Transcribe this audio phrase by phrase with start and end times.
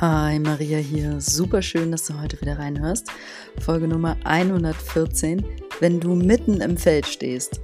[0.00, 1.20] Hi, Maria hier.
[1.20, 3.08] Super schön, dass du heute wieder reinhörst.
[3.60, 5.44] Folge Nummer 114.
[5.80, 7.60] Wenn du mitten im Feld stehst,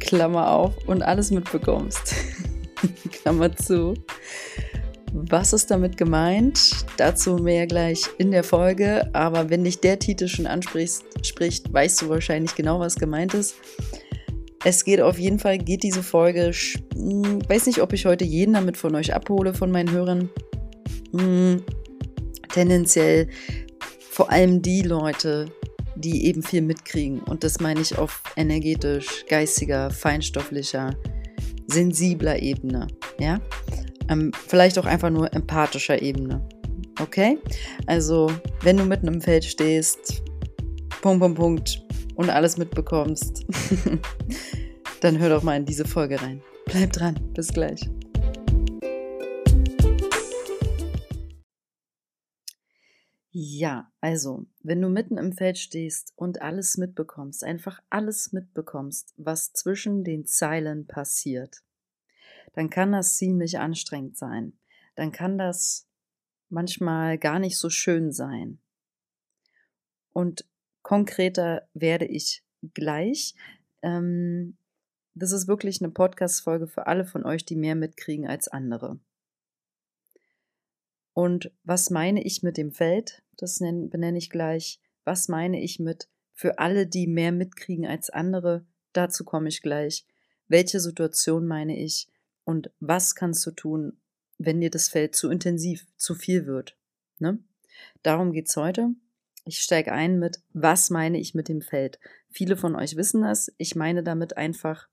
[0.00, 2.16] Klammer auf und alles mitbekommst,
[3.12, 3.94] Klammer zu.
[5.12, 6.84] Was ist damit gemeint?
[6.96, 9.08] Dazu mehr gleich in der Folge.
[9.12, 13.54] Aber wenn dich der Titel schon anspricht, spricht, weißt du wahrscheinlich genau, was gemeint ist.
[14.64, 18.24] Es geht auf jeden Fall, geht diese Folge, ich hm, weiß nicht, ob ich heute
[18.24, 20.28] jeden damit von euch abhole, von meinen Hörern.
[21.18, 21.62] Hm,
[22.52, 23.28] tendenziell
[24.10, 25.46] vor allem die Leute,
[25.96, 27.20] die eben viel mitkriegen.
[27.20, 30.94] Und das meine ich auf energetisch, geistiger, feinstofflicher,
[31.66, 32.86] sensibler Ebene.
[33.18, 33.40] Ja?
[34.08, 36.46] Ähm, vielleicht auch einfach nur empathischer Ebene.
[37.00, 37.38] Okay?
[37.86, 38.30] Also,
[38.62, 40.22] wenn du mitten im Feld stehst,
[41.00, 41.82] Punkt, Punkt, Punkt,
[42.16, 43.46] und alles mitbekommst,
[45.00, 46.42] dann hör doch mal in diese Folge rein.
[46.66, 47.14] Bleib dran.
[47.32, 47.88] Bis gleich.
[53.30, 59.52] Ja, also, wenn du mitten im Feld stehst und alles mitbekommst, einfach alles mitbekommst, was
[59.52, 61.62] zwischen den Zeilen passiert,
[62.54, 64.58] dann kann das ziemlich anstrengend sein.
[64.94, 65.86] Dann kann das
[66.48, 68.58] manchmal gar nicht so schön sein.
[70.12, 70.46] Und
[70.82, 72.42] konkreter werde ich
[72.74, 73.34] gleich.
[73.82, 74.56] Ähm,
[75.14, 78.98] das ist wirklich eine Podcast-Folge für alle von euch, die mehr mitkriegen als andere.
[81.18, 83.24] Und was meine ich mit dem Feld?
[83.36, 84.80] Das benenne ich gleich.
[85.02, 88.64] Was meine ich mit für alle, die mehr mitkriegen als andere?
[88.92, 90.06] Dazu komme ich gleich.
[90.46, 92.06] Welche Situation meine ich?
[92.44, 93.98] Und was kannst du tun,
[94.38, 96.76] wenn dir das Feld zu intensiv, zu viel wird?
[97.18, 97.40] Ne?
[98.04, 98.90] Darum es heute.
[99.44, 101.98] Ich steige ein mit, was meine ich mit dem Feld?
[102.30, 103.52] Viele von euch wissen das.
[103.58, 104.86] Ich meine damit einfach,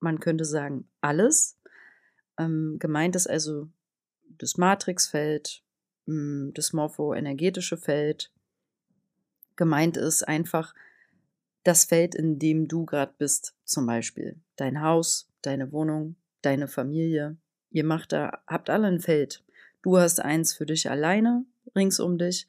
[0.00, 1.58] man könnte sagen, alles.
[2.38, 3.68] Ähm, gemeint ist also
[4.38, 5.62] das Matrixfeld,
[6.06, 8.30] das morphoenergetische Feld.
[9.56, 10.74] Gemeint ist einfach
[11.64, 17.36] das Feld, in dem du gerade bist, zum Beispiel dein Haus, deine Wohnung, deine Familie.
[17.70, 19.42] Ihr macht da, habt alle ein Feld.
[19.82, 21.44] Du hast eins für dich alleine,
[21.74, 22.48] rings um dich.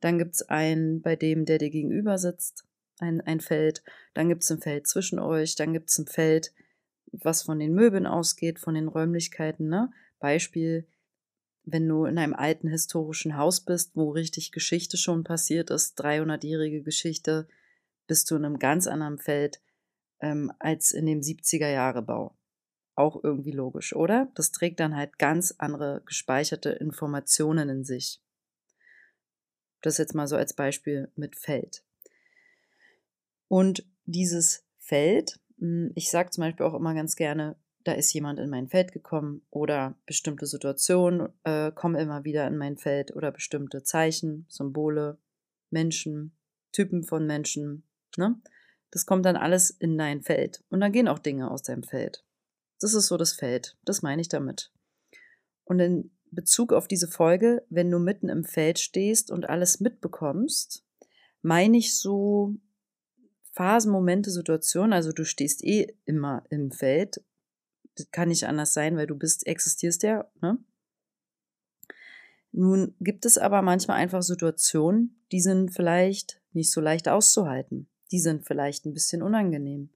[0.00, 2.64] Dann gibt es einen, bei dem, der dir gegenüber sitzt,
[3.00, 3.82] ein, ein Feld.
[4.14, 5.54] Dann gibt es ein Feld zwischen euch.
[5.54, 6.52] Dann gibt es ein Feld,
[7.12, 9.68] was von den Möbeln ausgeht, von den Räumlichkeiten.
[9.68, 9.90] Ne?
[10.20, 10.86] Beispiel,
[11.70, 16.82] wenn du in einem alten historischen Haus bist, wo richtig Geschichte schon passiert ist, 300-jährige
[16.82, 17.46] Geschichte,
[18.06, 19.60] bist du in einem ganz anderen Feld
[20.20, 22.34] ähm, als in dem 70er-Jahre-Bau.
[22.94, 24.32] Auch irgendwie logisch, oder?
[24.34, 28.20] Das trägt dann halt ganz andere gespeicherte Informationen in sich.
[29.82, 31.84] Das jetzt mal so als Beispiel mit Feld.
[33.46, 37.56] Und dieses Feld, hm, ich sage zum Beispiel auch immer ganz gerne,
[37.88, 42.58] da ist jemand in mein Feld gekommen oder bestimmte Situationen äh, kommen immer wieder in
[42.58, 45.16] mein Feld oder bestimmte Zeichen, Symbole,
[45.70, 46.36] Menschen,
[46.70, 47.84] Typen von Menschen.
[48.18, 48.38] Ne?
[48.90, 52.26] Das kommt dann alles in dein Feld und dann gehen auch Dinge aus deinem Feld.
[52.78, 54.70] Das ist so das Feld, das meine ich damit.
[55.64, 60.84] Und in Bezug auf diese Folge, wenn du mitten im Feld stehst und alles mitbekommst,
[61.40, 62.54] meine ich so
[63.52, 67.22] Phasen, Momente, Situationen, also du stehst eh immer im Feld
[67.98, 70.58] das kann nicht anders sein, weil du bist, existierst ja, ne?
[72.50, 77.88] Nun gibt es aber manchmal einfach Situationen, die sind vielleicht nicht so leicht auszuhalten.
[78.10, 79.90] Die sind vielleicht ein bisschen unangenehm.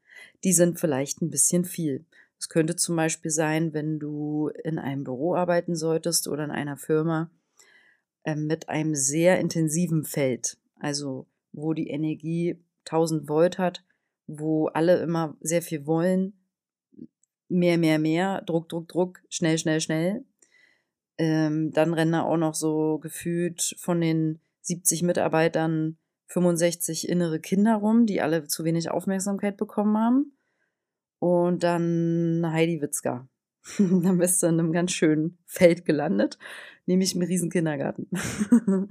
[0.45, 2.05] Die sind vielleicht ein bisschen viel.
[2.39, 6.77] Es könnte zum Beispiel sein, wenn du in einem Büro arbeiten solltest oder in einer
[6.77, 7.31] Firma
[8.25, 13.85] äh, mit einem sehr intensiven Feld, also wo die Energie 1000 Volt hat,
[14.27, 16.35] wo alle immer sehr viel wollen,
[17.53, 20.25] mehr, mehr, mehr, Druck, Druck, Druck, schnell, schnell, schnell.
[21.19, 27.77] Ähm, dann rennen da auch noch so gefühlt von den 70 Mitarbeitern 65 innere Kinder
[27.77, 30.33] rum, die alle zu wenig Aufmerksamkeit bekommen haben.
[31.19, 33.29] Und dann Heidi Witzka.
[33.79, 36.39] dann bist du in einem ganz schönen Feld gelandet,
[36.87, 38.09] nämlich im Riesenkindergarten.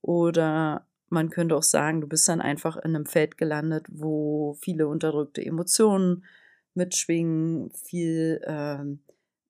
[0.00, 4.88] Oder man könnte auch sagen, du bist dann einfach in einem Feld gelandet, wo viele
[4.88, 6.24] unterdrückte Emotionen
[6.78, 9.00] mitschwingen, viel ähm,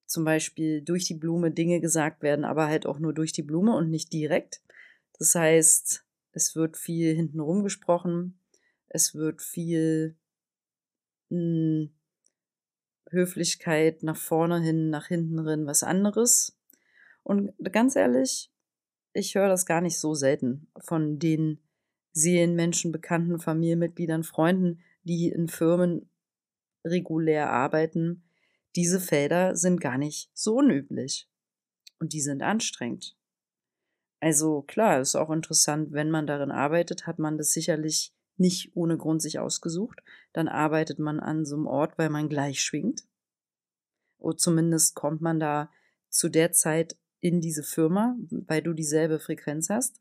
[0.06, 3.76] zum Beispiel durch die Blume Dinge gesagt werden, aber halt auch nur durch die Blume
[3.76, 4.62] und nicht direkt.
[5.18, 8.40] Das heißt, es wird viel hintenrum gesprochen,
[8.88, 10.16] es wird viel
[11.28, 11.90] mh, hm,
[13.10, 16.58] Höflichkeit nach vorne hin, nach hinten hin, was anderes.
[17.22, 18.50] Und ganz ehrlich,
[19.12, 21.60] ich höre das gar nicht so selten von den
[22.12, 26.07] Seelenmenschen, Bekannten, Familienmitgliedern, Freunden, die in Firmen
[26.90, 28.24] regulär arbeiten,
[28.76, 31.28] diese Felder sind gar nicht so unüblich.
[31.98, 33.16] Und die sind anstrengend.
[34.20, 38.96] Also klar, ist auch interessant, wenn man darin arbeitet, hat man das sicherlich nicht ohne
[38.96, 40.00] Grund sich ausgesucht.
[40.32, 43.04] Dann arbeitet man an so einem Ort, weil man gleich schwingt.
[44.18, 45.70] Oder zumindest kommt man da
[46.08, 50.00] zu der Zeit in diese Firma, weil du dieselbe Frequenz hast.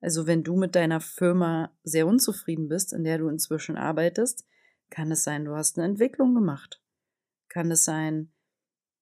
[0.00, 4.46] Also wenn du mit deiner Firma sehr unzufrieden bist, in der du inzwischen arbeitest,
[4.90, 6.82] kann es sein, du hast eine Entwicklung gemacht.
[7.48, 8.32] Kann es sein,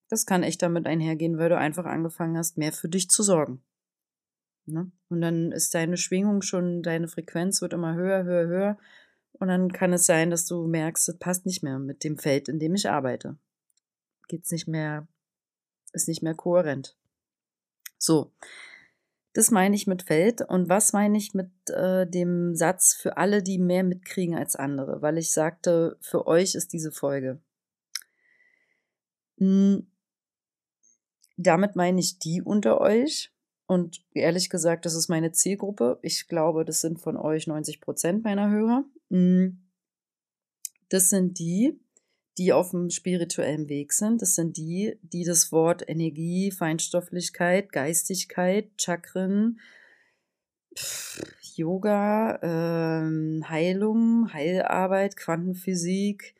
[0.09, 3.61] das kann echt damit einhergehen, weil du einfach angefangen hast, mehr für dich zu sorgen.
[4.65, 4.91] Ne?
[5.09, 8.77] Und dann ist deine Schwingung schon, deine Frequenz wird immer höher, höher, höher.
[9.33, 12.49] Und dann kann es sein, dass du merkst, es passt nicht mehr mit dem Feld,
[12.49, 13.37] in dem ich arbeite.
[14.27, 15.07] Geht's nicht mehr,
[15.93, 16.97] ist nicht mehr kohärent.
[17.97, 18.31] So,
[19.37, 20.41] das meine ich mit Feld.
[20.41, 25.03] Und was meine ich mit äh, dem Satz für alle, die mehr mitkriegen als andere?
[25.03, 27.39] Weil ich sagte, für euch ist diese Folge.
[29.37, 29.91] Hm,
[31.35, 33.31] damit meine ich die unter euch,
[33.67, 35.99] und ehrlich gesagt, das ist meine Zielgruppe.
[36.01, 38.85] Ich glaube, das sind von euch 90 Prozent meiner Hörer.
[39.09, 39.59] Mm.
[40.89, 41.79] Das sind die,
[42.37, 44.21] die auf dem spirituellen Weg sind.
[44.21, 49.59] Das sind die, die das Wort Energie, Feinstofflichkeit, Geistigkeit, Chakren,
[51.55, 56.35] Yoga, ähm, Heilung, Heilarbeit, Quantenphysik,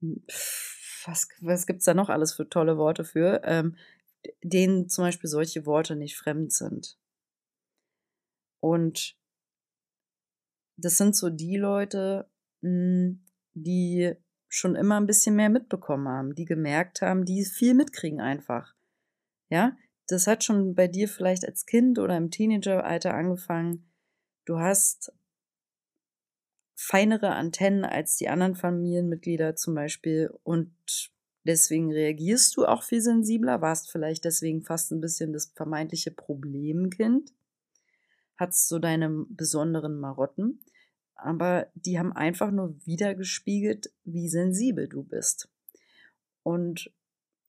[0.00, 3.40] was, was gibt es da noch alles für tolle Worte für?
[3.44, 3.76] Ähm,
[4.42, 6.98] denen zum Beispiel solche Worte nicht fremd sind.
[8.60, 9.16] Und
[10.76, 12.28] das sind so die Leute,
[12.62, 13.24] hm,
[13.54, 14.14] die
[14.48, 18.74] schon immer ein bisschen mehr mitbekommen haben, die gemerkt haben, die viel mitkriegen einfach.
[19.50, 23.90] Ja, das hat schon bei dir vielleicht als Kind oder im Teenageralter angefangen.
[24.44, 25.12] Du hast
[26.74, 30.72] feinere Antennen als die anderen Familienmitglieder zum Beispiel und
[31.48, 37.32] Deswegen reagierst du auch viel sensibler, warst vielleicht deswegen fast ein bisschen das vermeintliche Problemkind,
[38.36, 40.60] hattest so deine besonderen Marotten,
[41.18, 45.48] aber die haben einfach nur wiedergespiegelt, wie sensibel du bist.
[46.42, 46.92] Und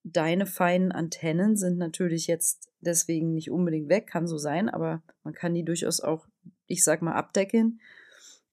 [0.03, 5.33] deine feinen Antennen sind natürlich jetzt deswegen nicht unbedingt weg, kann so sein, aber man
[5.33, 6.27] kann die durchaus auch,
[6.67, 7.79] ich sag mal, abdecken.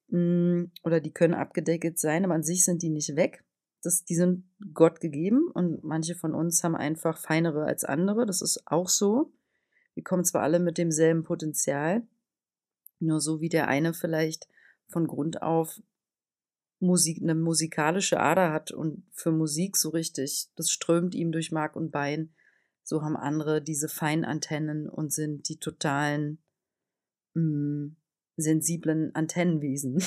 [0.09, 3.43] Mm, oder die können abgedeckt sein, aber an sich sind die nicht weg
[3.87, 4.43] das, die sind
[4.73, 8.25] Gott gegeben und manche von uns haben einfach feinere als andere.
[8.25, 9.31] Das ist auch so.
[9.93, 12.03] Wir kommen zwar alle mit demselben Potenzial,
[12.99, 14.47] nur so wie der eine vielleicht
[14.87, 15.81] von Grund auf
[16.79, 21.75] Musik, eine musikalische Ader hat und für Musik so richtig, das strömt ihm durch Mark
[21.75, 22.33] und Bein.
[22.83, 26.37] So haben andere diese Feinantennen und sind die totalen
[27.33, 27.95] mh, mm,
[28.37, 30.01] sensiblen Antennenwesen.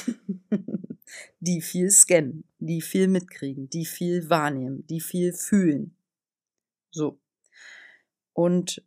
[1.41, 5.97] die viel scannen, die viel mitkriegen, die viel wahrnehmen, die viel fühlen.
[6.91, 7.19] So.
[8.32, 8.82] Und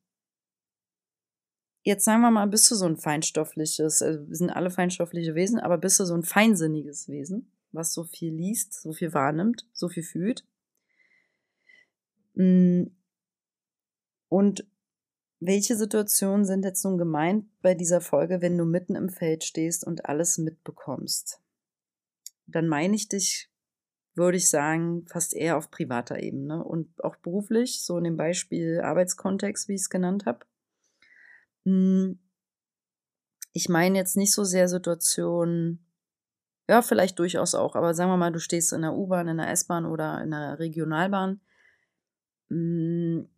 [1.84, 5.60] jetzt sagen wir mal, bist du so ein feinstoffliches, also wir sind alle feinstoffliche Wesen,
[5.60, 9.90] aber bist du so ein feinsinniges Wesen, was so viel liest, so viel wahrnimmt, so
[9.90, 10.46] viel fühlt.
[12.36, 12.86] Mm.
[14.30, 14.66] Und
[15.40, 19.86] welche Situationen sind jetzt nun gemeint bei dieser Folge, wenn du mitten im Feld stehst
[19.86, 21.44] und alles mitbekommst?
[22.48, 23.50] dann meine ich dich,
[24.16, 28.82] würde ich sagen, fast eher auf privater Ebene und auch beruflich, so in dem Beispiel
[28.82, 30.46] Arbeitskontext, wie ich es genannt habe.
[31.66, 32.20] Hm,
[33.54, 35.86] ich meine jetzt nicht so sehr Situationen,
[36.68, 39.50] ja, vielleicht durchaus auch, aber sagen wir mal, du stehst in der U-Bahn, in der
[39.50, 41.42] S-Bahn oder in der Regionalbahn.
[42.50, 43.30] Hm,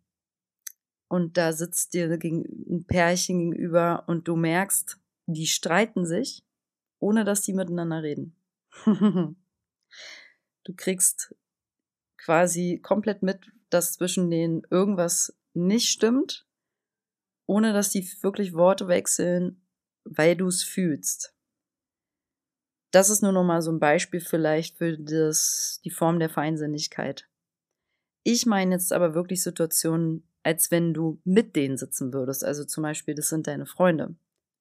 [1.08, 6.44] und da sitzt dir ein Pärchen gegenüber und du merkst, die streiten sich,
[6.98, 8.36] ohne dass die miteinander reden.
[8.84, 11.34] du kriegst
[12.16, 16.45] quasi komplett mit, dass zwischen denen irgendwas nicht stimmt,
[17.46, 19.62] ohne dass die wirklich Worte wechseln,
[20.04, 21.34] weil du es fühlst.
[22.90, 27.28] Das ist nur noch mal so ein Beispiel vielleicht für das, die Form der Feinsinnigkeit.
[28.22, 32.44] Ich meine jetzt aber wirklich Situationen, als wenn du mit denen sitzen würdest.
[32.44, 34.14] Also zum Beispiel, das sind deine Freunde.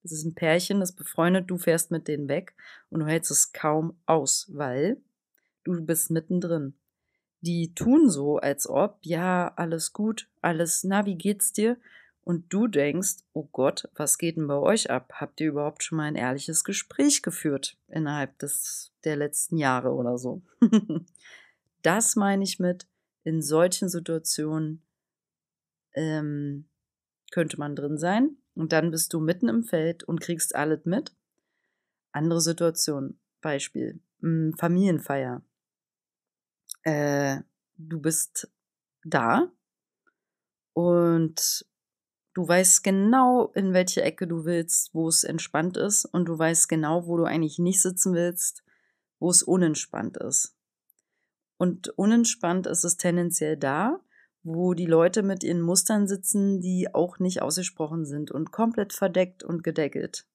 [0.04, 2.56] Es ist ein Pärchen, das befreundet, du fährst mit denen weg
[2.90, 5.02] und du hältst es kaum aus, weil
[5.64, 6.76] du bist mittendrin.
[7.42, 11.78] Die tun so, als ob, ja, alles gut, alles, na, wie geht's dir?
[12.26, 15.14] Und du denkst, oh Gott, was geht denn bei euch ab?
[15.14, 20.18] Habt ihr überhaupt schon mal ein ehrliches Gespräch geführt innerhalb des, der letzten Jahre oder
[20.18, 20.42] so?
[21.84, 22.88] das meine ich mit,
[23.24, 24.82] in solchen Situationen
[25.94, 26.66] ähm,
[27.30, 28.38] könnte man drin sein.
[28.56, 31.14] Und dann bist du mitten im Feld und kriegst alles mit.
[32.12, 35.44] Andere Situation, Beispiel, hm, Familienfeier.
[36.82, 37.42] Äh,
[37.78, 38.50] du bist
[39.04, 39.52] da
[40.74, 41.68] und
[42.36, 46.68] Du weißt genau, in welche Ecke du willst, wo es entspannt ist, und du weißt
[46.68, 48.62] genau, wo du eigentlich nicht sitzen willst,
[49.20, 50.54] wo es unentspannt ist.
[51.58, 54.02] Und unentspannt ist es tendenziell da,
[54.44, 59.44] wo die Leute mit ihren Mustern sitzen, die auch nicht ausgesprochen sind und komplett verdeckt
[59.44, 60.28] und gedeckelt.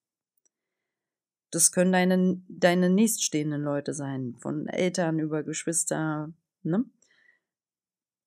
[1.50, 6.86] Das können deine, deine nächststehenden Leute sein, von Eltern über Geschwister, ne?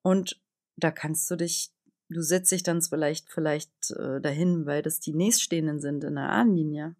[0.04, 0.40] Und
[0.76, 1.73] da kannst du dich,
[2.10, 6.30] du setzt dich dann vielleicht, vielleicht äh, dahin, weil das die nächststehenden sind in der
[6.30, 6.96] Ahnenlinie.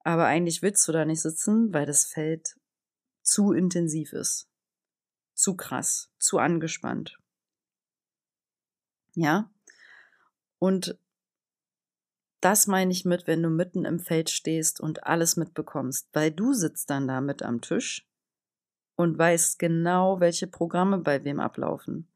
[0.00, 2.56] Aber eigentlich willst du da nicht sitzen, weil das Feld
[3.22, 4.48] zu intensiv ist.
[5.34, 7.18] Zu krass, zu angespannt.
[9.14, 9.50] Ja?
[10.58, 10.98] Und
[12.40, 16.52] das meine ich mit, wenn du mitten im Feld stehst und alles mitbekommst, weil du
[16.52, 18.08] sitzt dann da mit am Tisch
[18.94, 22.08] und weißt genau, welche Programme bei wem ablaufen.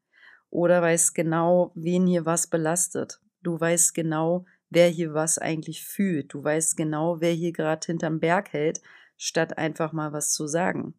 [0.51, 3.19] Oder weißt genau, wen hier was belastet.
[3.41, 6.33] Du weißt genau, wer hier was eigentlich fühlt.
[6.33, 8.81] Du weißt genau, wer hier gerade hinterm Berg hält,
[9.17, 10.93] statt einfach mal was zu sagen.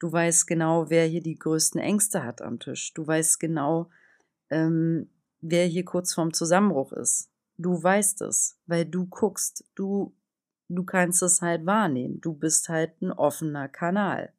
[0.00, 2.94] Du weißt genau, wer hier die größten Ängste hat am Tisch.
[2.94, 3.90] Du weißt genau,
[4.48, 5.10] ähm,
[5.42, 7.30] wer hier kurz vorm Zusammenbruch ist.
[7.58, 10.16] Du weißt es, weil du guckst, du,
[10.68, 12.18] du kannst es halt wahrnehmen.
[12.22, 14.32] Du bist halt ein offener Kanal.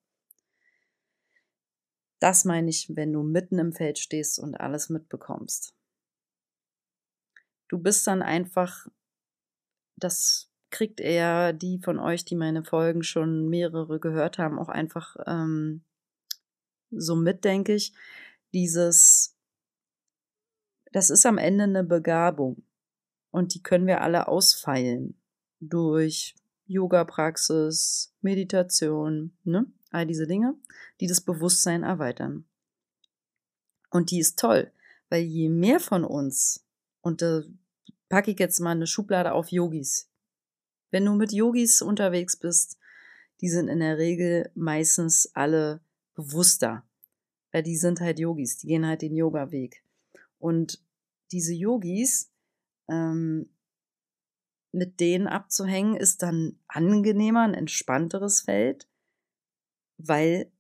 [2.22, 5.76] Das meine ich, wenn du mitten im Feld stehst und alles mitbekommst.
[7.68, 8.88] Du bist dann einfach,
[9.98, 15.18] das kriegt eher die von euch, die meine Folgen schon mehrere gehört haben, auch einfach
[15.26, 15.84] ähm,
[16.92, 17.94] so mit, denke ich,
[18.54, 19.36] dieses
[20.92, 22.64] das ist am Ende eine Begabung.
[23.32, 25.20] Und die können wir alle ausfeilen.
[25.60, 26.36] Durch
[26.66, 29.66] Yoga-Praxis, Meditation, ne?
[29.92, 30.56] All diese Dinge,
[31.00, 32.46] die das Bewusstsein erweitern.
[33.90, 34.72] Und die ist toll,
[35.10, 36.66] weil je mehr von uns,
[37.02, 37.44] und da
[38.10, 40.10] packe ich jetzt mal eine Schublade auf Yogis.
[40.92, 42.78] Wenn du mit Yogis unterwegs bist,
[43.42, 45.82] die sind in der Regel meistens alle
[46.14, 46.84] bewusster.
[47.52, 49.84] Weil die sind halt Yogis, die gehen halt den Yoga-Weg.
[50.38, 50.82] Und
[51.32, 52.32] diese Yogis,
[52.90, 53.50] ähm,
[54.72, 58.88] mit denen abzuhängen, ist dann angenehmer, ein entspannteres Feld,
[60.08, 60.52] weil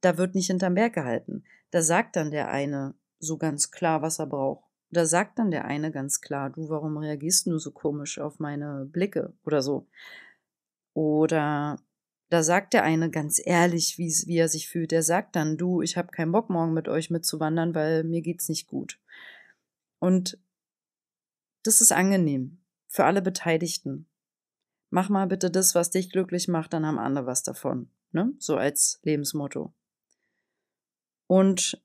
[0.00, 1.44] da wird nicht hinterm Berg gehalten.
[1.70, 4.64] Da sagt dann der eine so ganz klar, was er braucht.
[4.90, 8.86] Da sagt dann der eine ganz klar, du, warum reagierst du so komisch auf meine
[8.90, 9.86] Blicke oder so?
[10.94, 11.78] Oder
[12.30, 14.90] da sagt der eine ganz ehrlich, wie er sich fühlt.
[14.90, 18.48] Der sagt dann, du, ich habe keinen Bock, morgen mit euch mitzuwandern, weil mir geht's
[18.48, 18.98] nicht gut.
[19.98, 20.38] Und
[21.64, 24.06] das ist angenehm für alle Beteiligten.
[24.90, 27.90] Mach mal bitte das, was dich glücklich macht, dann haben andere was davon.
[28.12, 28.32] Ne?
[28.38, 29.72] So als Lebensmotto.
[31.26, 31.82] Und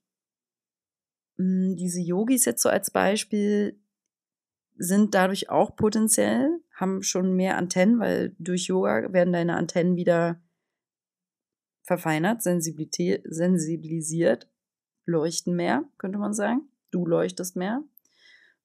[1.36, 3.78] mh, hm, diese Yogis jetzt so als Beispiel
[4.76, 10.40] sind dadurch auch potenziell, haben schon mehr Antennen, weil durch Yoga werden deine Antennen wieder
[11.82, 14.48] verfeinert, sensibilisiert,
[15.04, 16.68] leuchten mehr, könnte man sagen.
[16.90, 17.82] Du leuchtest mehr,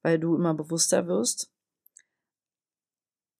[0.01, 1.51] weil du immer bewusster wirst.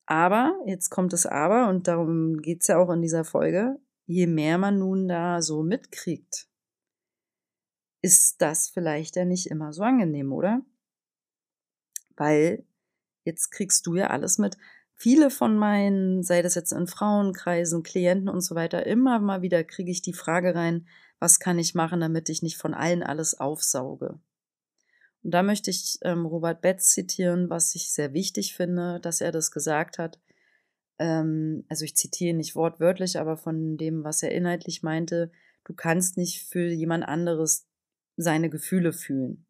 [0.06, 4.28] Aber, jetzt kommt das Aber, und darum geht es ja auch in dieser Folge, je
[4.28, 6.48] mehr man nun da so mitkriegt,
[8.02, 10.62] ist das vielleicht ja nicht immer so angenehm, oder?
[12.20, 12.66] weil
[13.24, 14.58] jetzt kriegst du ja alles mit.
[14.94, 19.64] Viele von meinen, sei das jetzt in Frauenkreisen, Klienten und so weiter, immer mal wieder
[19.64, 20.88] kriege ich die Frage rein,
[21.20, 24.20] was kann ich machen, damit ich nicht von allen alles aufsauge.
[25.24, 29.32] Und da möchte ich ähm, Robert Betz zitieren, was ich sehr wichtig finde, dass er
[29.32, 30.20] das gesagt hat.
[31.00, 35.32] Ähm, also ich zitiere nicht wortwörtlich, aber von dem, was er inhaltlich meinte,
[35.64, 37.68] du kannst nicht für jemand anderes
[38.18, 39.46] seine Gefühle fühlen.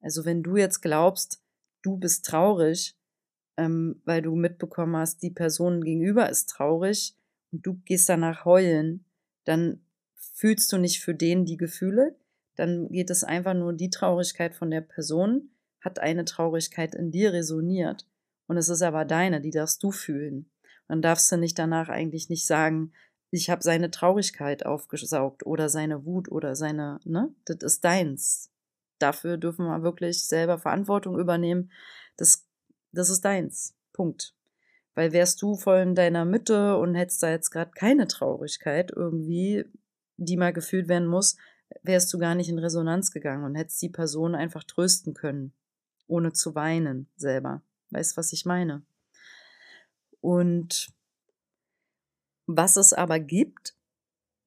[0.00, 1.42] Also wenn du jetzt glaubst,
[1.82, 2.98] du bist traurig,
[3.56, 7.16] ähm, weil du mitbekommen hast, die Person gegenüber ist traurig
[7.52, 9.04] und du gehst danach heulen,
[9.44, 9.84] dann
[10.14, 12.16] fühlst du nicht für den die Gefühle,
[12.56, 17.32] dann geht es einfach nur die Traurigkeit von der Person, hat eine Traurigkeit in dir
[17.32, 18.08] resoniert
[18.46, 20.51] und es ist aber deine, die darfst du fühlen.
[20.92, 22.92] Dann darfst du nicht danach eigentlich nicht sagen,
[23.30, 28.52] ich habe seine Traurigkeit aufgesaugt oder seine Wut oder seine, ne, das ist deins
[29.02, 31.72] dafür dürfen wir wirklich selber Verantwortung übernehmen.
[32.16, 32.46] Das,
[32.92, 33.74] das ist deins.
[33.92, 34.34] Punkt.
[34.94, 39.64] Weil wärst du voll in deiner Mitte und hättest da jetzt gerade keine Traurigkeit irgendwie,
[40.16, 41.36] die mal gefühlt werden muss,
[41.82, 45.52] wärst du gar nicht in Resonanz gegangen und hättest die Person einfach trösten können,
[46.06, 47.62] ohne zu weinen selber.
[47.90, 48.82] Weißt, was ich meine?
[50.22, 50.94] Und
[52.46, 53.74] was es aber gibt,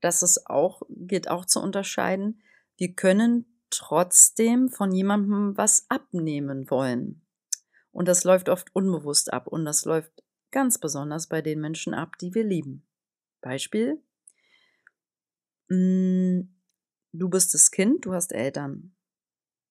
[0.02, 2.42] das ist auch, geht auch zu unterscheiden.
[2.78, 7.22] Wir können trotzdem von jemandem was abnehmen wollen.
[7.92, 10.12] Und das läuft oft unbewusst ab und das läuft
[10.52, 12.88] ganz besonders bei den Menschen ab, die wir lieben.
[13.42, 14.02] Beispiel,
[15.70, 16.42] mm,
[17.12, 18.96] du bist das Kind, du hast Eltern.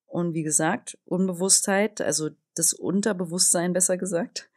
[0.05, 4.49] Und wie gesagt, Unbewusstheit, also das Unterbewusstsein besser gesagt,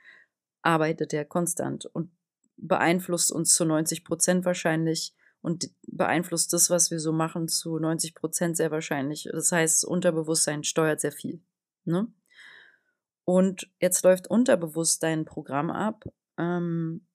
[0.62, 2.10] arbeitet ja konstant und
[2.56, 8.14] beeinflusst uns zu 90 Prozent wahrscheinlich und beeinflusst das, was wir so machen, zu 90
[8.14, 9.28] Prozent sehr wahrscheinlich.
[9.30, 11.40] Das heißt, Unterbewusstsein steuert sehr viel.
[11.84, 12.12] Ne?
[13.24, 16.04] Und jetzt läuft unterbewusst dein Programm ab.
[16.38, 17.06] Ähm,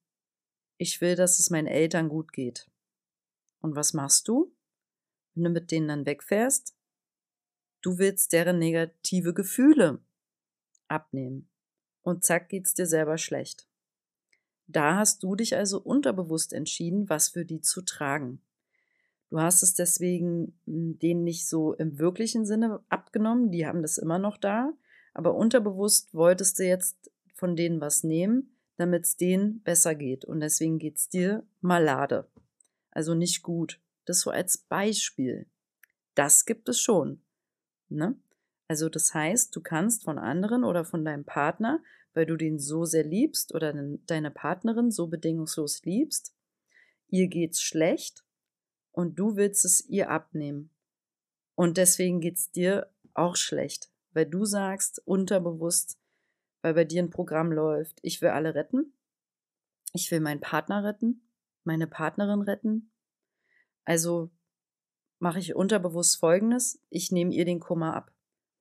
[0.78, 2.70] ich will, dass es meinen Eltern gut geht.
[3.62, 4.56] Und was machst du?
[5.34, 6.76] Wenn du mit denen dann wegfährst,
[7.82, 10.04] du willst deren negative Gefühle
[10.88, 11.50] abnehmen.
[12.04, 13.68] Und zack geht's dir selber schlecht.
[14.68, 18.42] Da hast du dich also unterbewusst entschieden, was für die zu tragen.
[19.30, 23.98] Du hast es deswegen hm, denen nicht so im wirklichen Sinne abgenommen, die haben das
[23.98, 24.74] immer noch da,
[25.14, 30.26] aber unterbewusst wolltest du jetzt von denen was nehmen, damit es denen besser geht.
[30.26, 32.28] Und deswegen geht es dir malade.
[32.92, 33.80] Also nicht gut.
[34.06, 35.48] Das so als Beispiel.
[36.16, 37.22] Das gibt es schon.
[37.90, 38.16] Ne?
[38.68, 41.82] Also das heißt, du kannst von anderen oder von deinem Partner
[42.14, 46.36] weil du den so sehr liebst oder deine Partnerin so bedingungslos liebst,
[47.10, 48.24] ihr geht's schlecht
[48.92, 50.70] und du willst es ihr abnehmen.
[51.56, 56.00] Und deswegen geht's dir auch schlecht, weil du sagst unterbewusst,
[56.62, 58.94] weil bei dir ein Programm läuft, ich will alle retten,
[59.94, 61.28] ich will meinen Partner retten,
[61.64, 62.92] meine Partnerin retten.
[63.86, 64.32] Also
[65.20, 68.13] mache ich unterbewusst Folgendes, ich nehme ihr den Kummer ab.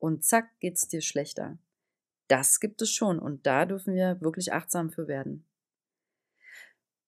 [0.02, 1.58] Und zack, geht's dir schlechter.
[2.26, 5.44] Das gibt es schon und da dürfen wir wirklich achtsam für werden.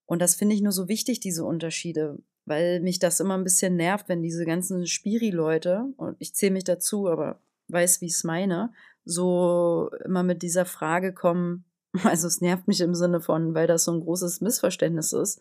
[0.07, 3.75] Und das finde ich nur so wichtig, diese Unterschiede, weil mich das immer ein bisschen
[3.75, 8.23] nervt, wenn diese ganzen Spiri-Leute, und ich zähle mich dazu, aber weiß, wie ich es
[8.23, 8.73] meine,
[9.05, 11.65] so immer mit dieser Frage kommen,
[12.05, 15.41] also es nervt mich im Sinne von, weil das so ein großes Missverständnis ist.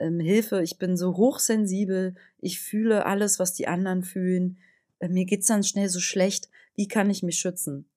[0.00, 4.58] Ähm, Hilfe, ich bin so hochsensibel, ich fühle alles, was die anderen fühlen,
[4.98, 7.90] äh, mir geht's dann schnell so schlecht, wie kann ich mich schützen?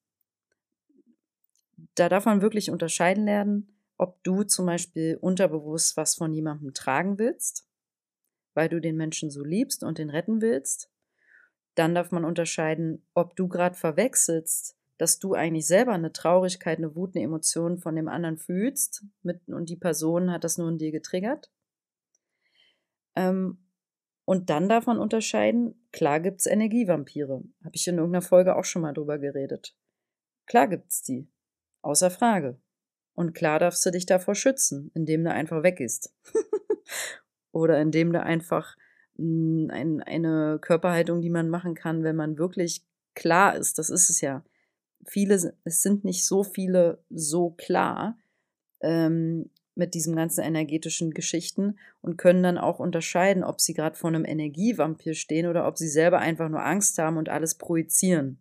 [1.96, 7.20] da darf man wirklich unterscheiden lernen, ob du zum Beispiel unterbewusst was von jemandem tragen
[7.20, 7.68] willst,
[8.54, 10.90] weil du den Menschen so liebst und den retten willst.
[11.76, 16.96] Dann darf man unterscheiden, ob du gerade verwechselst, dass du eigentlich selber eine Traurigkeit, eine
[16.96, 20.78] Wut, eine Emotion von dem anderen fühlst mit, und die Person hat das nur in
[20.78, 21.52] dir getriggert.
[23.16, 23.63] Ähm,
[24.26, 27.44] und dann man unterscheiden, klar gibt es Energievampire.
[27.64, 29.76] Habe ich in irgendeiner Folge auch schon mal drüber geredet.
[30.46, 31.28] Klar gibt es die.
[31.82, 32.58] Außer Frage.
[33.16, 36.14] Und klar darfst du dich davor schützen, indem du einfach weg ist.
[37.52, 38.76] Oder indem du einfach
[39.18, 43.90] mh, hm, ein, eine Körperhaltung, die man machen kann, wenn man wirklich klar ist, das
[43.90, 44.44] ist es ja.
[45.06, 48.18] Viele, es sind nicht so viele so klar
[48.80, 54.10] ähm, mit diesen ganzen energetischen Geschichten und können dann auch unterscheiden, ob sie gerade vor
[54.10, 58.40] einem Energievampir stehen oder ob sie selber einfach nur Angst haben und alles projizieren.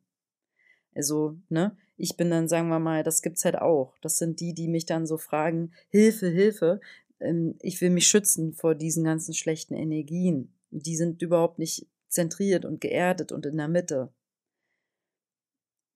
[0.95, 3.97] Also, ne, ich bin dann, sagen wir mal, das gibt's halt auch.
[4.03, 6.81] Das sind die, die mich dann so fragen, Hilfe, Hilfe.
[7.21, 10.53] Ähm, ich will mich schützen vor diesen ganzen schlechten Energien.
[10.71, 14.12] Die sind überhaupt nicht zentriert und geerdet und in der Mitte.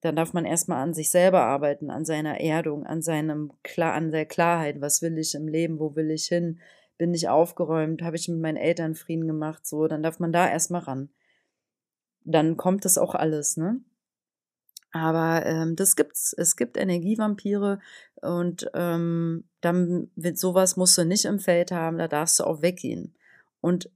[0.06, 4.12] Dann darf man erstmal an sich selber arbeiten, an seiner Erdung, an seinem Klar, an
[4.12, 4.80] der Klarheit.
[4.80, 5.80] Was will ich im Leben?
[5.80, 6.60] Wo will ich hin?
[6.96, 8.02] Bin ich aufgeräumt?
[8.02, 9.66] Habe ich mit meinen Eltern Frieden gemacht?
[9.66, 11.08] So, dann darf man da erstmal ran.
[12.22, 13.80] Dann kommt das auch alles, ne?
[14.92, 16.32] Aber ähm, das gibt's.
[16.32, 17.80] Es gibt Energievampire
[18.22, 22.62] und ähm, dann mit sowas musst du nicht im Feld haben, da darfst du auch
[22.62, 23.16] weggehen.
[23.60, 23.90] Und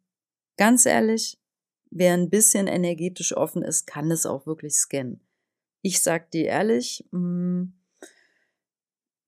[0.57, 1.39] ganz ehrlich,
[1.93, 5.21] wer ein bisschen energetisch offen ist, kann es auch wirklich scannen.
[5.83, 7.63] Ich sag dir ehrlich, mm,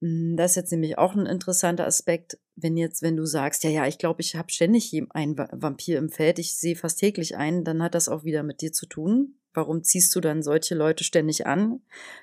[0.01, 3.71] mm, das ist jetzt nämlich auch ein interessanter Aspekt, wenn jetzt, wenn du sagst, ja,
[3.71, 7.65] ja, ich glaube, ich habe ständig einen Vampir im Feld, ich sehe fast täglich einen,
[7.65, 11.05] dann hat das auch wieder mit dir zu tun, warum ziehst du dann solche Leute
[11.05, 11.81] ständig an?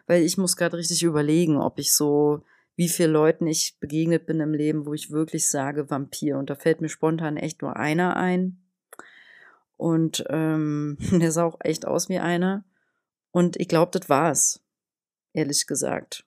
[0.08, 2.44] Weil ich muss gerade richtig überlegen, ob ich so,
[2.76, 6.38] wie viele Leuten ich begegnet bin im Leben, wo ich wirklich sage Vampir.
[6.38, 8.62] Und da fällt mir spontan echt nur einer ein.
[9.78, 12.63] Und ähm, der sah auch echt aus wie einer.
[13.32, 14.62] Und ich glaube, das war's.
[15.34, 16.26] Ehrlich gesagt.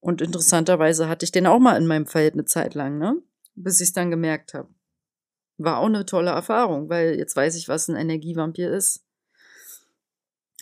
[0.00, 3.22] Und interessanterweise hatte ich den auch mal in meinem Feld eine Zeit lang, ne?
[3.54, 4.68] Bis ich es dann gemerkt habe.
[5.58, 9.04] War auch eine tolle Erfahrung, weil jetzt weiß ich, was ein Energievampir ist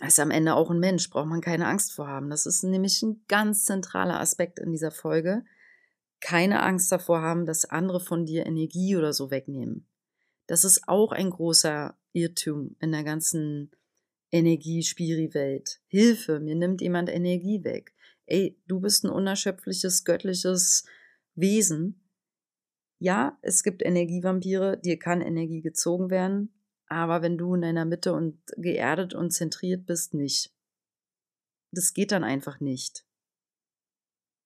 [0.07, 2.31] ist am Ende auch ein Mensch, braucht man keine Angst vor haben.
[2.31, 5.45] Das ist nämlich ein ganz zentraler Aspekt in dieser Folge.
[6.21, 9.87] Keine Angst davor haben, dass andere von dir Energie oder so wegnehmen.
[10.47, 13.71] Das ist auch ein großer Irrtum in der ganzen
[14.33, 15.81] Energie-Spiri-Welt.
[15.89, 17.95] Hilfe, mir nimmt jemand Energie weg.
[18.27, 20.85] ey, du bist ein unerschöpfliches, göttliches
[21.35, 22.01] Wesen.
[22.99, 26.55] Ja, es gibt Energievampire, dir kann Energie gezogen werden,
[26.87, 30.55] aber wenn du in deiner Mitte und geerdet und zentriert bist, nicht.
[31.73, 33.05] Das geht dann einfach nicht.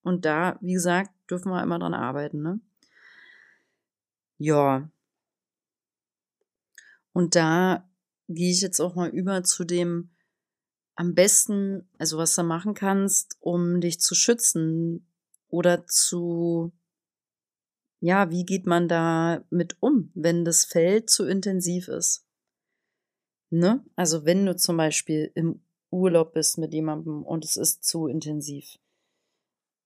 [0.03, 2.61] Und da, wie gesagt, dürfen wir immer dran arbeiten, ne?
[4.39, 4.91] Ja.
[7.13, 7.89] Und da
[8.29, 10.11] gehe ich jetzt auch mal über zu dem
[10.97, 15.07] am besten, also was du machen kannst, um dich zu schützen
[15.49, 16.73] oder zu,
[18.01, 22.25] ja, wie geht man da mit um, wenn das Feld zu intensiv ist?
[23.51, 23.85] Ne?
[23.97, 28.79] Also wenn du zum Beispiel im Urlaub bist mit jemandem und es ist zu intensiv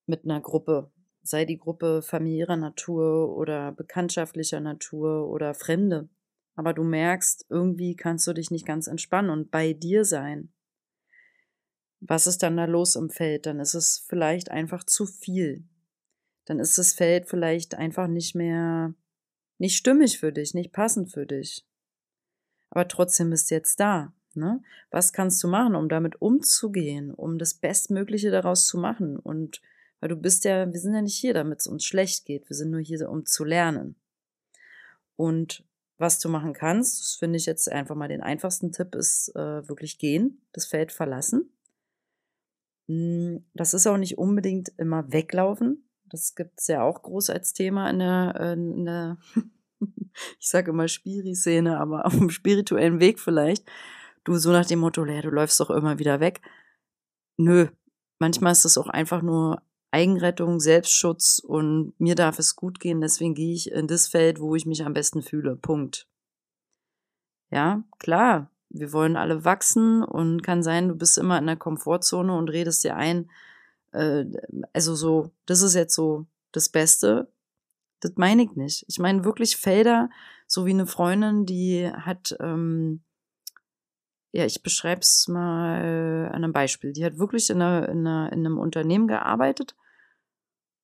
[0.07, 0.91] mit einer Gruppe,
[1.23, 6.09] sei die Gruppe familiärer Natur oder bekanntschaftlicher Natur oder Fremde,
[6.59, 10.53] aber du merkst, irgendwie kannst du dich nicht ganz entspannen und bei dir sein.
[12.01, 13.47] Was ist dann da los im Feld?
[13.47, 15.63] Dann ist es vielleicht einfach zu viel.
[16.47, 18.93] Dann ist das Feld vielleicht einfach nicht mehr,
[19.59, 21.65] nicht stimmig für dich, nicht passend für dich.
[22.71, 24.13] Aber trotzdem bist du jetzt da.
[24.35, 24.61] Ne?
[24.91, 29.17] Was kannst du machen, um damit umzugehen, um das Bestmögliche daraus zu machen?
[29.17, 29.63] Und
[30.01, 32.49] weil du bist ja, wir sind ja nicht hier, damit es uns schlecht geht.
[32.51, 33.95] Wir sind nur hier, um zu lernen.
[35.15, 35.68] Und
[35.99, 39.69] was du machen kannst, das finde ich jetzt einfach mal den einfachsten Tipp, ist äh,
[39.69, 41.53] wirklich gehen, das Feld verlassen.
[42.89, 45.89] Hm, das ist auch nicht unbedingt immer weglaufen.
[46.05, 49.19] Das gibt es ja auch groß als Thema in der, in der
[50.39, 53.69] ich sage immer Spiri-Szene, aber auf dem spirituellen Weg vielleicht.
[54.25, 56.41] Du so nach dem Motto, ja, du läufst doch immer wieder weg.
[57.37, 57.69] Nö,
[58.19, 63.35] manchmal ist es auch einfach nur Eigenrettung, Selbstschutz und mir darf es gut gehen, deswegen
[63.35, 65.57] gehe ich in das Feld, wo ich mich am besten fühle.
[65.57, 66.07] Punkt.
[67.51, 72.37] Ja, klar, wir wollen alle wachsen und kann sein, du bist immer in der Komfortzone
[72.37, 73.31] und redest dir ein,
[73.93, 74.27] äh,
[74.73, 77.31] also so, das ist jetzt so das Beste.
[78.01, 78.85] Das meine ich nicht.
[78.89, 80.11] Ich meine wirklich Felder,
[80.47, 83.03] so wie eine Freundin, die hat, ähm,
[84.33, 86.93] ja, ich beschreibe es mal an einem Beispiel.
[86.93, 89.75] Die hat wirklich in, einer, in, einer, in einem Unternehmen gearbeitet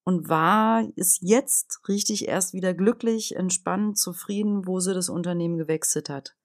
[0.04, 6.08] und war, ist jetzt richtig erst wieder glücklich, entspannt, zufrieden, wo sie das Unternehmen gewechselt
[6.08, 6.36] hat.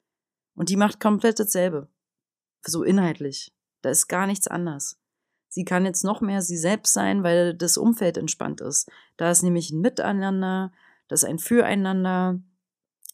[0.55, 1.89] Und die macht komplett dasselbe.
[2.65, 3.53] So inhaltlich.
[3.81, 4.99] Da ist gar nichts anders.
[5.47, 8.89] Sie kann jetzt noch mehr sie selbst sein, weil das Umfeld entspannt ist.
[9.17, 10.71] Da ist nämlich ein Miteinander,
[11.07, 12.39] das ist ein Füreinander,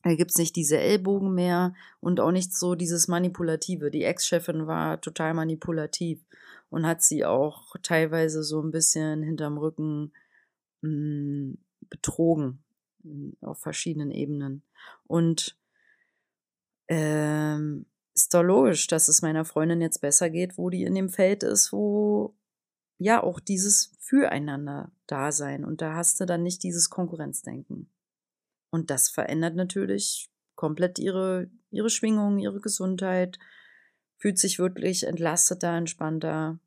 [0.05, 3.89] da gibt's nicht diese Ellbogen mehr und auch nicht so dieses Manipulative.
[3.89, 6.23] Die Ex-Chefin war total manipulativ
[6.69, 10.13] und hat sie auch teilweise so ein bisschen hinterm Rücken
[10.81, 11.57] mh, hm,
[11.89, 12.63] betrogen
[13.01, 14.61] hm, auf verschiedenen Ebenen.
[15.07, 15.57] Und
[16.87, 21.09] ähm, ist doch logisch, dass es meiner Freundin jetzt besser geht, wo die in dem
[21.09, 22.35] Feld ist, wo
[22.99, 27.89] ja auch dieses Füreinander da sein und da hast du dann nicht dieses Konkurrenzdenken.
[28.75, 33.39] Und das verändert natürlich komplett ihre, ihre Schwingung, ihre Gesundheit,
[34.17, 36.59] fühlt sich wirklich entlasteter, entspannter.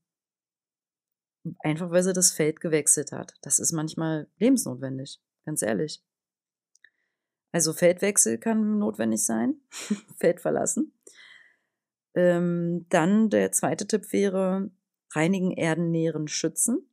[1.59, 3.35] Einfach weil sie das Feld gewechselt hat.
[3.43, 6.03] Das ist manchmal lebensnotwendig, ganz ehrlich.
[7.53, 9.61] Also Feldwechsel kann notwendig sein,
[10.19, 10.99] Feld verlassen.
[12.15, 14.71] Ähm, dann der zweite Tipp wäre,
[15.11, 16.91] reinigen, erden, nähren, schützen.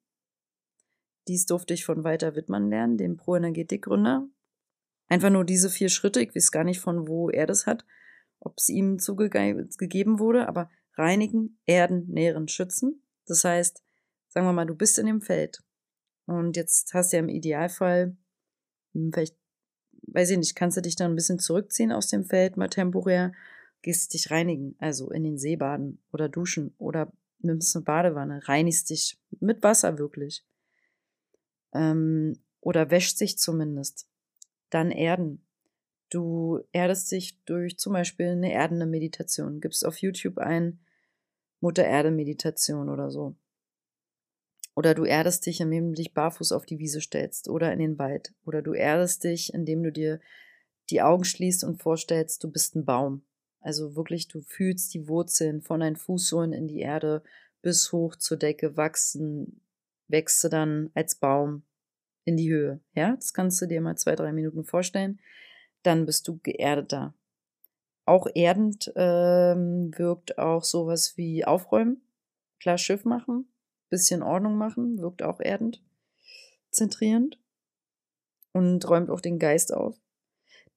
[1.30, 4.28] Dies durfte ich von Walter Wittmann lernen, dem Pro-Energetik-Gründer.
[5.08, 6.22] Einfach nur diese vier Schritte.
[6.22, 7.86] Ich weiß gar nicht, von wo er das hat,
[8.40, 13.02] ob es ihm zugegeben wurde, aber reinigen, erden, nähren, schützen.
[13.26, 13.84] Das heißt,
[14.30, 15.64] sagen wir mal, du bist in dem Feld
[16.26, 18.16] und jetzt hast du ja im Idealfall,
[18.94, 19.36] hm, vielleicht,
[20.08, 23.34] weiß ich nicht, kannst du dich dann ein bisschen zurückziehen aus dem Feld, mal temporär,
[23.82, 28.90] gehst dich reinigen, also in den See baden oder duschen oder nimmst eine Badewanne, reinigst
[28.90, 30.44] dich mit Wasser wirklich.
[31.74, 34.08] Ähm, oder wäscht sich zumindest
[34.70, 35.46] dann erden.
[36.10, 39.60] Du erdest dich durch zum Beispiel eine erdende Meditation.
[39.60, 40.80] Gibst auf YouTube ein
[41.60, 43.36] Mutter Erde Meditation oder so.
[44.76, 47.98] Oder du erdest dich, indem du dich barfuß auf die Wiese stellst oder in den
[47.98, 48.34] Wald.
[48.46, 50.20] Oder du erdest dich, indem du dir
[50.90, 53.24] die Augen schließt und vorstellst, du bist ein Baum.
[53.62, 57.24] Also wirklich, du fühlst die Wurzeln von deinen Fußsohlen in die Erde
[57.62, 59.62] bis hoch zur Decke wachsen,
[60.08, 61.64] wächst du dann als Baum
[62.26, 62.82] in die Höhe.
[62.94, 65.20] Ja, das kannst du dir mal zwei, drei Minuten vorstellen.
[65.84, 67.14] Dann bist du geerdeter.
[68.06, 72.02] Auch erdend ähm, wirkt auch sowas wie aufräumen,
[72.60, 73.52] klar Schiff machen,
[73.90, 75.84] bisschen Ordnung machen, wirkt auch erdend,
[76.70, 77.40] zentrierend
[78.52, 80.00] und räumt auch den Geist auf.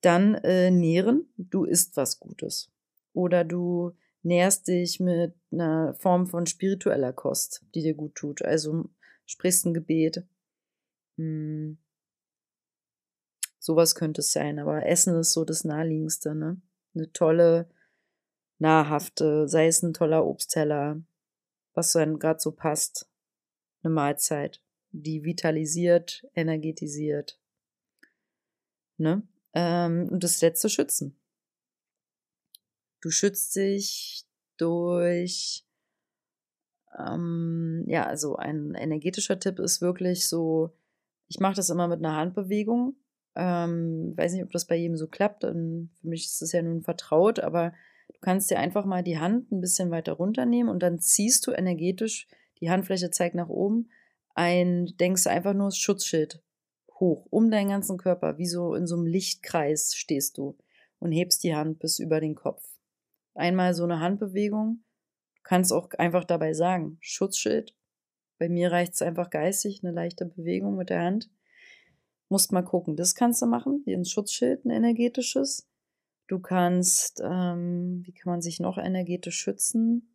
[0.01, 2.71] Dann äh, nähren, du isst was Gutes.
[3.13, 8.43] Oder du nährst dich mit einer Form von spiritueller Kost, die dir gut tut.
[8.43, 8.89] Also
[9.27, 10.25] sprichst ein Gebet.
[11.19, 11.77] Hm.
[13.59, 16.61] Sowas könnte es sein, aber Essen ist so das Naheliegendste, ne?
[16.95, 17.69] Eine tolle,
[18.59, 21.03] nahrhafte, sei es ein toller Obstteller,
[21.75, 23.09] was dann gerade so passt.
[23.83, 27.39] Eine Mahlzeit, die vitalisiert, energetisiert.
[28.97, 29.23] Ne?
[29.55, 31.17] Ähm, und das letzte Schützen.
[33.01, 34.25] Du schützt dich
[34.57, 35.65] durch,
[36.99, 40.77] ähm, ja, also ein energetischer Tipp ist wirklich so,
[41.29, 42.97] ich mache das immer mit einer Handbewegung.
[43.35, 45.45] Ähm, weiß nicht, ob das bei jedem so klappt.
[45.45, 47.73] Und für mich ist es ja nun vertraut, aber
[48.09, 51.53] du kannst dir einfach mal die Hand ein bisschen weiter runternehmen und dann ziehst du
[51.53, 52.27] energetisch,
[52.61, 53.91] die Handfläche zeigt nach oben,
[54.35, 56.43] ein, denkst einfach nur das Schutzschild
[56.99, 60.57] hoch, um deinen ganzen Körper, wie so in so einem Lichtkreis stehst du
[60.99, 62.69] und hebst die Hand bis über den Kopf
[63.39, 64.85] einmal so eine Handbewegung.
[65.37, 67.75] Du kannst auch einfach dabei sagen, Schutzschild.
[68.39, 71.31] Bei mir reicht es einfach geistig, eine leichte Bewegung mit der Hand.
[72.29, 75.67] Musst mal gucken, das kannst du machen, wie ein Schutzschild, ein energetisches.
[76.29, 80.15] Du kannst, ähm, wie kann man sich noch energetisch schützen?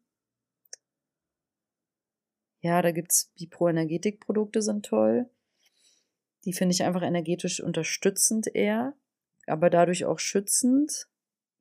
[2.62, 5.30] Ja, da gibt's die Pro-Energetik-Produkte sind toll.
[6.46, 8.94] Die finde ich einfach energetisch unterstützend eher,
[9.48, 11.08] aber dadurch auch schützend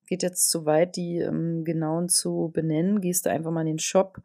[0.07, 3.01] geht jetzt zu weit, die ähm, genauen zu benennen.
[3.01, 4.20] Gehst du einfach mal in den Shop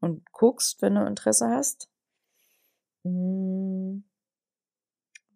[0.00, 1.88] und guckst, wenn du Interesse hast.
[3.04, 4.04] Hm,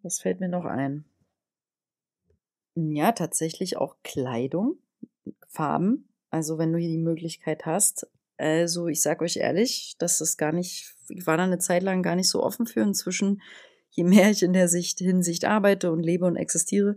[0.01, 1.05] was fällt mir noch ein?
[2.75, 4.77] Ja, tatsächlich auch Kleidung,
[5.47, 6.09] Farben.
[6.29, 8.07] Also wenn du hier die Möglichkeit hast.
[8.37, 12.01] Also ich sage euch ehrlich, dass das gar nicht, ich war da eine Zeit lang
[12.01, 12.81] gar nicht so offen für.
[12.81, 13.41] Inzwischen,
[13.91, 16.95] je mehr ich in der Sicht, Hinsicht arbeite und lebe und existiere,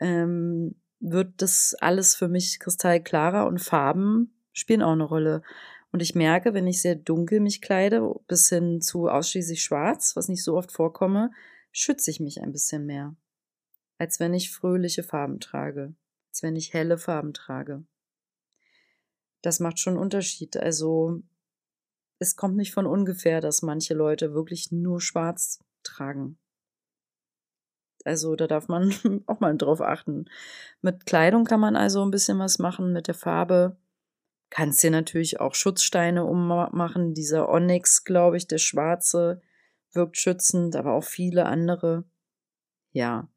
[0.00, 5.42] ähm, wird das alles für mich kristallklarer und Farben spielen auch eine Rolle.
[5.92, 10.28] Und ich merke, wenn ich sehr dunkel mich kleide, bis hin zu ausschließlich schwarz, was
[10.28, 11.30] nicht so oft vorkomme,
[11.70, 13.14] schütze ich mich ein bisschen mehr.
[13.98, 15.94] Als wenn ich fröhliche Farben trage.
[16.30, 17.84] Als wenn ich helle Farben trage.
[19.42, 20.56] Das macht schon einen Unterschied.
[20.56, 21.22] Also,
[22.18, 26.38] es kommt nicht von ungefähr, dass manche Leute wirklich nur schwarz tragen.
[28.04, 28.92] Also da darf man
[29.26, 30.24] auch mal drauf achten.
[30.80, 33.76] Mit Kleidung kann man also ein bisschen was machen mit der Farbe.
[34.54, 37.14] Kannst dir natürlich auch Schutzsteine ummachen.
[37.14, 39.40] Dieser Onyx, glaube ich, der schwarze,
[39.94, 42.04] wirkt schützend, aber auch viele andere.
[42.90, 43.30] Ja.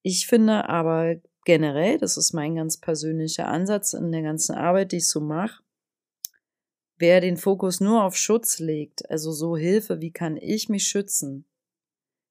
[0.00, 4.96] Ich finde aber generell, das ist mein ganz persönlicher Ansatz in der ganzen Arbeit, die
[4.96, 5.62] ich so mache,
[6.96, 11.44] wer den Fokus nur auf Schutz legt, also so Hilfe, wie kann ich mich schützen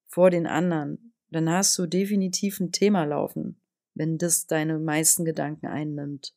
[0.07, 3.61] vor den anderen, dann hast du definitiv ein Thema laufen,
[3.93, 6.33] wenn das deine meisten Gedanken einnimmt.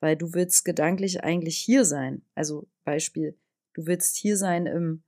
[0.00, 2.22] Weil du willst gedanklich eigentlich hier sein.
[2.34, 3.36] Also Beispiel,
[3.74, 5.02] du willst hier sein im,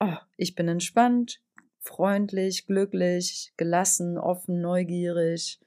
[0.00, 1.42] oh, ich bin entspannt,
[1.78, 5.60] freundlich, glücklich, gelassen, offen, neugierig,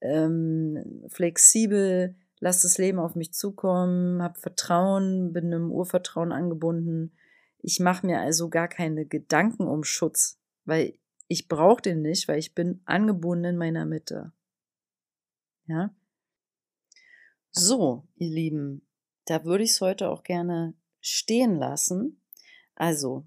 [0.00, 7.12] ähm, flexibel, lass das Leben auf mich zukommen, hab Vertrauen, bin im Urvertrauen angebunden.
[7.60, 10.94] Ich mache mir also gar keine Gedanken um Schutz, weil
[11.26, 14.32] ich brauche den nicht, weil ich bin angebunden in meiner Mitte.
[15.66, 15.90] Ja.
[17.50, 18.86] So, ihr Lieben,
[19.24, 22.20] da würde ich es heute auch gerne stehen lassen.
[22.74, 23.24] Also,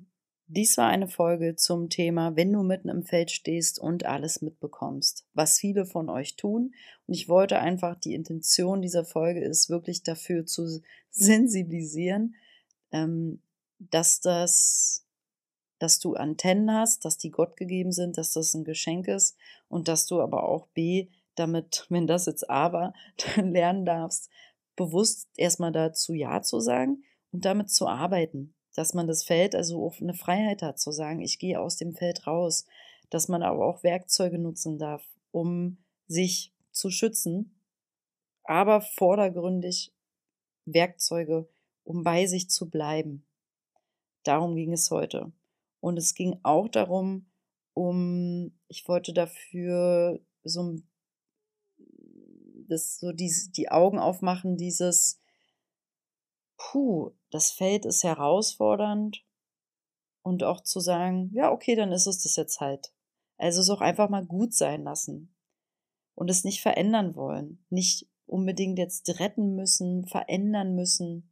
[0.48, 5.26] dies war eine Folge zum Thema, wenn du mitten im Feld stehst und alles mitbekommst,
[5.34, 6.74] was viele von euch tun.
[7.08, 12.36] Und ich wollte einfach, die Intention dieser Folge ist wirklich dafür zu sensibilisieren,
[12.92, 13.42] ähm,
[13.80, 15.06] dass das
[15.82, 19.36] dass du Antennen hast, dass die Gott gegeben sind, dass das ein Geschenk ist
[19.68, 22.94] und dass du aber auch B, damit, wenn das jetzt aber,
[23.36, 24.30] dann lernen darfst,
[24.76, 28.54] bewusst erstmal dazu Ja zu sagen und damit zu arbeiten.
[28.74, 31.94] Dass man das Feld also auch eine Freiheit hat, zu sagen, ich gehe aus dem
[31.94, 32.66] Feld raus.
[33.10, 37.60] Dass man aber auch Werkzeuge nutzen darf, um sich zu schützen,
[38.44, 39.94] aber vordergründig
[40.66, 41.50] Werkzeuge,
[41.84, 43.26] um bei sich zu bleiben.
[44.24, 45.32] Darum ging es heute.
[45.80, 47.26] Und es ging auch darum,
[47.74, 50.76] um, ich wollte dafür so
[52.72, 55.20] das, so die, die Augen aufmachen, dieses,
[56.58, 59.24] puh, das Feld ist herausfordernd
[60.24, 62.94] und auch zu sagen, ja, okay, dann ist es das jetzt halt.
[63.38, 65.34] Also es auch einfach mal gut sein lassen
[66.16, 71.32] und es nicht verändern wollen, nicht unbedingt jetzt retten müssen, verändern müssen,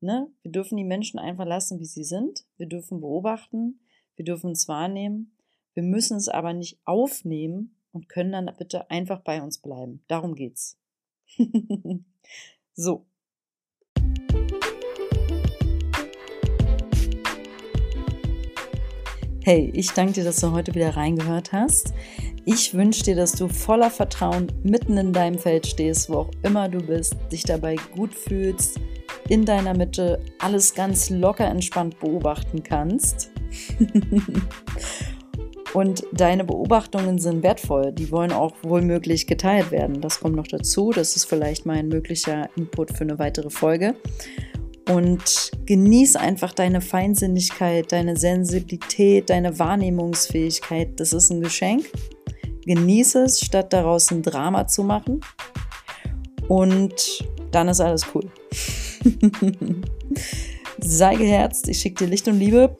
[0.00, 0.32] Ne?
[0.42, 2.46] Wir dürfen die Menschen einfach lassen, wie sie sind.
[2.56, 3.80] Wir dürfen beobachten.
[4.16, 5.36] Wir dürfen es wahrnehmen.
[5.74, 10.02] Wir müssen es aber nicht aufnehmen und können dann bitte einfach bei uns bleiben.
[10.08, 10.78] Darum geht's.
[12.74, 13.06] so.
[19.42, 21.94] Hey, ich danke dir, dass du heute wieder reingehört hast.
[22.44, 26.68] Ich wünsche dir, dass du voller Vertrauen mitten in deinem Feld stehst, wo auch immer
[26.68, 28.78] du bist, dich dabei gut fühlst,
[29.28, 33.30] in deiner Mitte alles ganz locker entspannt beobachten kannst.
[35.72, 37.92] Und deine Beobachtungen sind wertvoll.
[37.92, 40.00] Die wollen auch wohlmöglich geteilt werden.
[40.00, 40.90] Das kommt noch dazu.
[40.92, 43.94] Das ist vielleicht mein möglicher Input für eine weitere Folge.
[44.88, 50.98] Und genieß einfach deine Feinsinnigkeit, deine Sensibilität, deine Wahrnehmungsfähigkeit.
[50.98, 51.84] Das ist ein Geschenk.
[52.64, 55.20] Genieße es, statt daraus ein Drama zu machen.
[56.48, 58.28] Und dann ist alles cool.
[60.78, 62.74] Sei geherzt, ich schicke dir Licht und Liebe.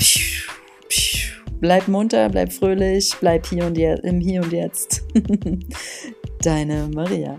[1.60, 5.04] Bleib munter, bleib fröhlich, bleib hier und jetzt, im Hier und Jetzt.
[6.42, 7.36] Deine Maria.